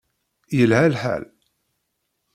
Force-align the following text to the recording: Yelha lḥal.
Yelha 0.57 0.85
lḥal. 0.93 1.23